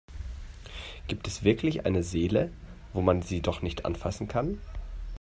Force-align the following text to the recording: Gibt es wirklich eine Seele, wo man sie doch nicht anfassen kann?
Gibt 1.07 1.27
es 1.27 1.43
wirklich 1.43 1.85
eine 1.85 2.01
Seele, 2.01 2.51
wo 2.91 3.01
man 3.01 3.21
sie 3.21 3.39
doch 3.39 3.61
nicht 3.61 3.85
anfassen 3.85 4.27
kann? 4.27 4.57